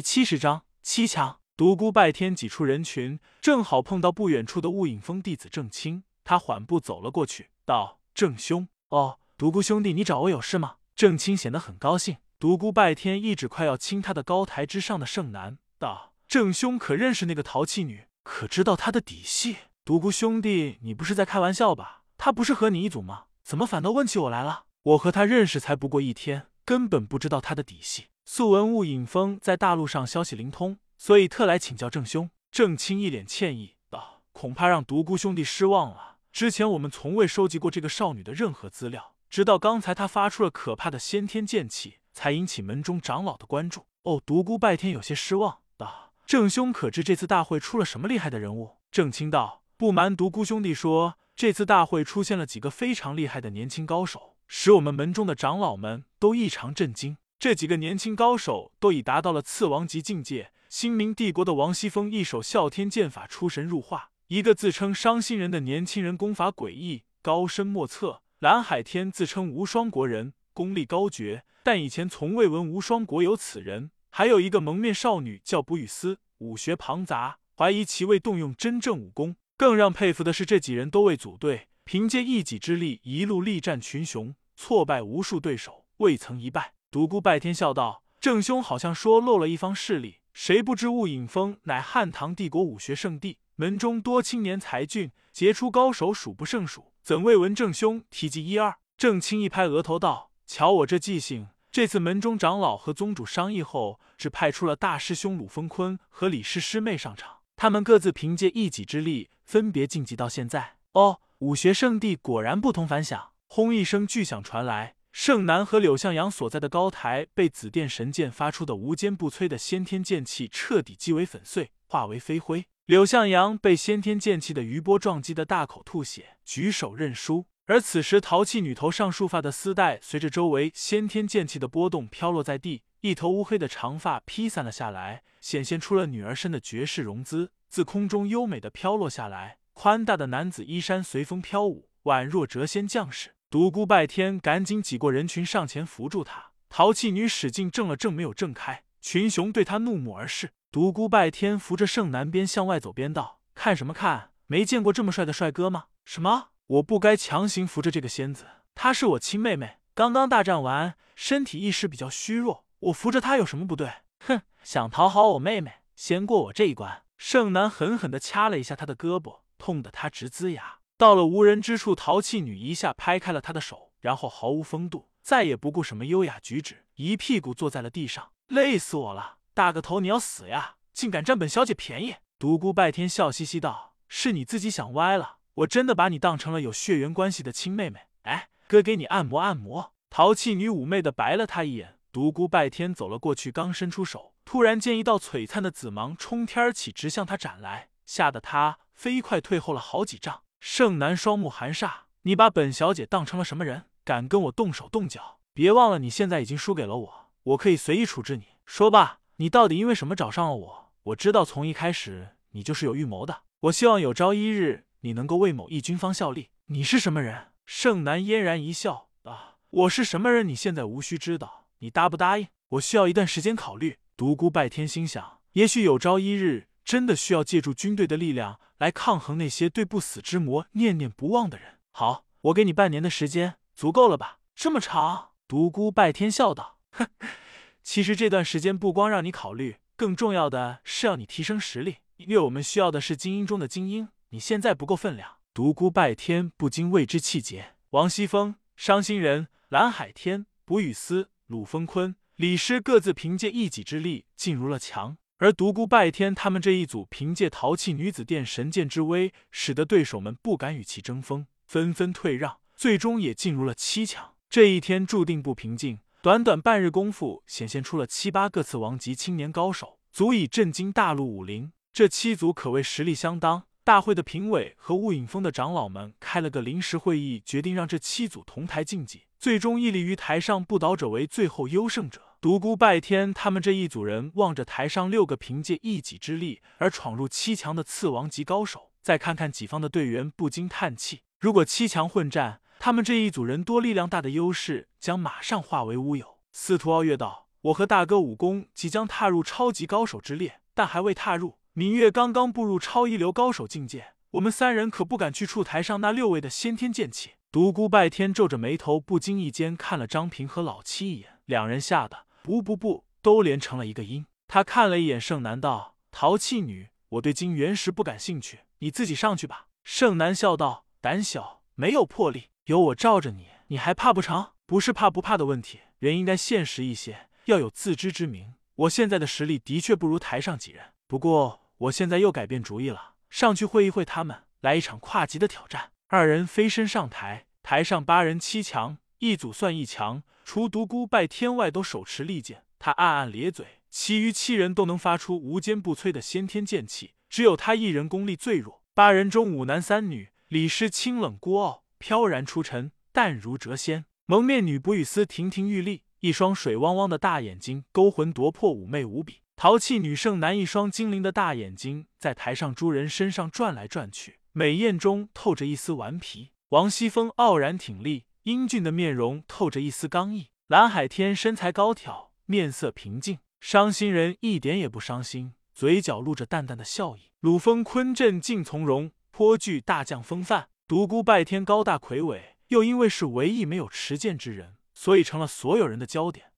[0.00, 1.38] 七十章七强。
[1.56, 6.04] 独孤拜天挤出人群，正好碰到不远处的雾影峰弟子郑清。
[6.24, 12.16] 他缓步走了过去，道：“郑兄，哦，独孤兄弟，你找我有事吗？”郑清显得很高兴。
[12.38, 18.06] 独孤拜天一指快要亲他的高台之上的盛楠，道：“郑兄可认识那个淘气女？
[18.22, 22.04] 可知道她的底细？”独孤兄弟，你不是在开玩笑吧？
[22.16, 23.24] 她不是和你一组吗？
[23.42, 24.64] 怎么反倒问起我来了？
[24.82, 28.06] 我和她认识才不过一天，根本不知道她的底细。
[28.32, 32.30] 素闻雾隐峰在大陆上消息灵通，所以特来请教郑兄。
[32.52, 36.18] 郑清一脸歉意道：“恐怕让独孤兄弟失望了。
[36.30, 60.52] 之前我们从未收集过这个少女的任何资料，直到刚才她发出了可怕的先天剑气，才引起门中长老的关注。”哦，独孤拜天有些失望道：“郑兄可知这次大会出了什么厉害的人物？”郑清道：“不瞒独孤兄弟说，这次大会出现了几个非常厉害的年轻高手，使我们门中的长老们都异常震惊。”这几个年轻高手都已达到了次王级境界。
[60.68, 68.20] 新明帝国的王熙凤一手啸天剑法出神入化，一个自称伤心人的年轻人功法诡异高深莫测。
[68.40, 73.90] 蓝海天自称无双国人，功力高绝，但以前从未闻无双国有此人。
[74.10, 79.36] 还有一个蒙面少女叫卜雨思，武学庞杂，怀疑其未动用真正武功。
[79.56, 86.74] 更让佩服的是，这几人都未组队，凭借一己之力一路力战群雄，挫败无数对手，未曾一败。
[86.90, 101.46] 独孤拜天笑道：“郑兄好像说漏了一方势力，谁不知雾隐峰乃汉唐帝国武学圣地，门中多青年才俊，杰出高手数不胜数，怎未闻郑兄提及一二？”郑清一拍额头道：“瞧我这记性！
[101.70, 110.78] 这次门中长老和宗主商议后，只派出了大师兄鲁风坤和李氏师妹上场，他们各自凭借一己之力，分别晋级到现在。
[110.94, 114.96] 哦，武学圣地果然不同凡响！”轰一声巨响传来。
[115.12, 122.66] 盛南和柳向阳所在的高台被紫电神剑发出的无坚不摧的先天剑气彻底击为粉碎，化为飞灰。
[122.86, 127.46] 柳向阳被先天剑气的余波撞击的大口吐血，举手认输。
[127.66, 139.58] 而此时，淘气女头上束发的丝带随着周围先天剑气的波动飘落在地，一头乌黑的长发披散了下来，显现出了女儿身的绝世容姿，自空中优美的飘落下来。
[139.72, 143.34] 宽大的男子衣衫随风飘舞，宛若谪仙将士。
[143.50, 148.84] 独孤拜天赶紧挤过人群上前扶住他，淘气女使劲挣了挣，没有挣开。
[149.00, 150.52] 群雄对他怒目而视。
[150.70, 154.30] 独孤拜天扶着盛南边向外走边道：“看什么看？
[154.46, 155.86] 没见过这么帅的帅哥吗？
[156.04, 156.50] 什么？
[156.68, 158.46] 我不该强行扶着这个仙子，
[158.76, 163.90] 她是我亲妹妹，刚刚大战完，身体一时比较虚弱，我扶着她有什么不对？
[164.20, 170.78] 哼，想讨好我妹妹，先过我这一关。”盛南狠狠地掐了一下他的胳膊，痛得他直呲牙。
[171.00, 178.32] 到了无人之处，淘气女一下拍开了他的手，然后毫无风度，再也不顾什么优雅举止，一屁股坐在了地上。
[178.48, 180.76] 累死我了，大个头你要死呀！
[180.92, 182.16] 竟敢占本小姐便宜！
[182.38, 188.00] 独孤拜天笑嘻嘻道：“是你自己想歪了，我真的把你当成了有血缘关系的亲妹妹。
[188.24, 191.96] 哎，哥给你按摩按摩。”淘气女妩媚的白了他一眼。
[192.12, 200.42] 独孤拜天走了过去，刚伸出手，突然见一道璀璨的紫芒冲天而起，直向他斩来，吓得他飞快退后了好几丈。
[200.60, 201.90] 盛南双目含煞，
[202.22, 203.84] 你把本小姐当成了什么人？
[204.04, 205.40] 敢跟我动手动脚？
[205.54, 208.44] 别忘了，你现在已经输给了我，我可以随意处置你。
[208.66, 210.92] 说吧，你到底因为什么找上了我？
[211.04, 213.42] 我知道从一开始你就是有预谋的。
[213.60, 216.50] 我希望有朝一日你能够为某一军方效力。
[216.66, 217.48] 你是什么人？
[217.64, 220.46] 盛南嫣然一笑啊，我是什么人？
[220.46, 221.66] 你现在无需知道。
[221.78, 222.48] 你答不答应？
[222.68, 223.98] 我需要一段时间考虑。
[224.14, 226.68] 独孤拜天心想，也许有朝一日。
[226.84, 231.78] 真的需要借助军队的力量来抗衡那些对不死之魔念念不忘的人。
[231.92, 234.38] 好，我给你半年的时间，足够了吧？
[234.54, 235.30] 这么长？
[235.46, 237.06] 独孤拜天笑道：“哼，
[237.82, 244.08] 其实这段时间不光让你考虑，更重要的是要你提升实力，因为我们需要的是精英中的精英。
[244.30, 247.74] 你现在不够分量。”独孤拜天不禁为之气结。
[247.90, 255.18] 王熙凤、伤心人、蓝海天、卜雨思、鲁风坤、李师各自凭借一己之力进入了强。
[255.40, 264.34] 而独孤拜天他们这一组，凭借淘气女子殿神剑之威，使得对手们不敢与其争锋，纷纷退让，最终也进入了七强。
[264.50, 271.72] 这一天注定不平静，短短半日功夫，显现出了七八个次王级青年高手，足以震惊大陆武林。
[271.90, 273.64] 这七组可谓实力相当。
[273.82, 282.29] 大会的评委和雾隐峰的长老们开了个临时会议，决定让这七组同台竞技，最终屹立于台上不倒者为最后优胜者。
[282.42, 291.20] 独孤拜天他们这一组人望着台上六个凭借一己之力而闯入七强的次王级高手，再看看己方的队员，不禁叹气。
[291.38, 296.38] 如果七强混战，他们这一组人多力量大的优势将马上化为乌有。
[296.50, 301.58] 司徒傲月道：“我和大哥武功即将踏入超级高手之列，但还未踏入。
[301.74, 307.32] 芈月刚刚步入超一流高手境界，我们三人可不敢去触台上那六位的先天剑气。
[307.52, 314.26] 独孤拜天皱着眉头，不经意间看了张平和老七一眼，两人吓得不不不，都连成了一个音。
[314.48, 324.52] 他看了一眼盛南，道：“淘气女，我对金原石不感兴趣，你自己上去吧。”盛南笑道：“胆小，没有魄力，有我罩着你，你还怕不成？
[324.66, 330.92] 不是怕不怕的问题，人应该现实一些。”要有自知之明，我现在的实力的确不如台上几人。
[331.08, 335.90] 不过我现在又改变主意了，上去会一会他们，来一场跨级的挑战。
[336.06, 342.64] 二人飞身上台，台上八人七强，一组算一强，除独孤拜天外都手持利剑。
[342.78, 348.82] 他暗暗咧嘴，其余七人都能发出无坚不摧的先天剑气，只有他一人功力最弱。
[348.94, 354.06] 八人中五男三女，李师清冷孤傲，飘然出尘，淡如谪仙。
[354.24, 356.04] 蒙面女卜雨丝亭亭玉立。
[356.20, 359.40] 一双水汪汪的大眼睛，勾魂夺魄，妩媚无比。
[359.56, 366.52] 淘气女圣男一双精灵的大眼睛，在台上诸人身上转来转去，美艳中透着一丝顽皮。
[366.70, 370.48] 王熙凤傲然挺立，英俊的面容透着一丝刚毅。
[370.66, 373.38] 蓝海天身材高挑，面色平静。
[373.60, 377.30] 伤心人一点也不伤心，嘴角露着淡淡的笑意。
[377.40, 380.68] 鲁风坤镇静从容，颇具大将风范。
[380.88, 384.76] 独孤拜天高大魁伟，又因为是唯一没有持剑之人。
[384.94, 386.49] 所以成了所有人的焦点。